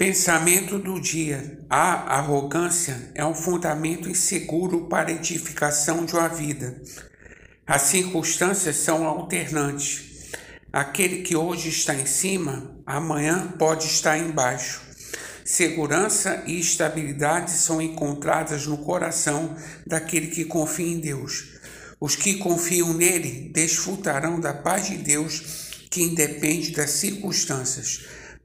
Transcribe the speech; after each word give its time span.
Pensamento 0.00 0.78
do 0.78 0.98
dia: 0.98 1.58
a 1.68 2.16
arrogância 2.16 3.12
é 3.14 3.22
um 3.22 3.34
fundamento 3.34 4.08
inseguro 4.08 4.88
para 4.88 5.10
a 5.10 5.12
edificação 5.12 6.06
de 6.06 6.14
uma 6.14 6.26
vida. 6.26 6.80
As 7.66 7.82
circunstâncias 7.82 8.76
são 8.76 9.06
alternantes. 9.06 10.30
Aquele 10.72 11.20
que 11.20 11.36
hoje 11.36 11.68
está 11.68 11.94
em 11.94 12.06
cima, 12.06 12.80
amanhã 12.86 13.48
pode 13.58 13.84
estar 13.84 14.16
embaixo. 14.16 14.80
Segurança 15.44 16.44
e 16.46 16.58
estabilidade 16.58 17.50
são 17.50 17.78
encontradas 17.82 18.66
no 18.66 18.78
coração 18.78 19.54
daquele 19.86 20.28
que 20.28 20.46
confia 20.46 20.94
em 20.94 20.98
Deus. 20.98 21.58
Os 22.00 22.16
que 22.16 22.38
confiam 22.38 22.94
nele 22.94 23.50
desfrutarão 23.52 24.40
da 24.40 24.54
paz 24.54 24.86
de 24.86 24.96
Deus 24.96 25.68
que 25.90 26.04
independe 26.04 26.70
das 26.70 26.88
circunstâncias. 26.88 28.06